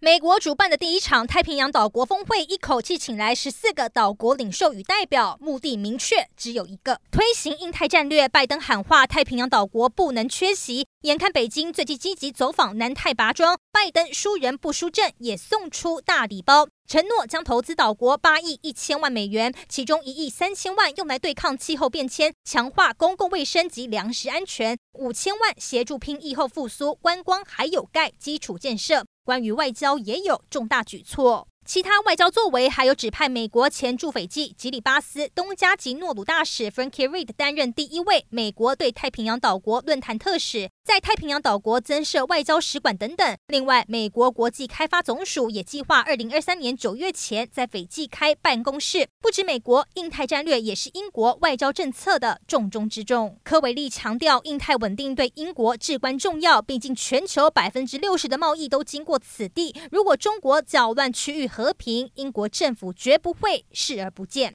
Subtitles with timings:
[0.00, 8.28] 美国主办的第一场太平洋岛国峰会，一口气请来十四个岛国领袖与代表，目的明确，只有一个：推行印太战略。
[8.28, 10.86] 拜登喊话，太平洋岛国不能缺席。
[11.00, 29.04] 眼看北京最近积极走访南太拔庄，拜登输人不输阵，也送出大礼包，承诺将投资岛国八亿一千万美元，其中一亿三千万用来对抗气候变迁，强化公共卫生及粮食安全；五千万协助拼疫后复苏，观光还有盖基础建设。
[29.28, 31.46] 关于外交也有重大举措。
[31.68, 43.36] 其他外交作为，还有指派美国前驻斐济、吉里巴斯、东加及诺鲁大使 Frankie Reed 担任第一位美国对太平洋岛国论坛特使，在太平洋岛国增设外交使馆等等。
[43.48, 49.06] 另外，美国国际开发总署也计划二零二三年九月前在斐济开办公室。
[49.20, 53.38] 不止美国，印太战略也是英国外交政策的重中之重。
[53.44, 59.76] 科维利强调，印太稳定对英国至关重要，毕竟全球百分之六十的贸易都经过此地。
[59.90, 64.46] 如果中国搅乱区域，和平，英国政府绝不会视而不见。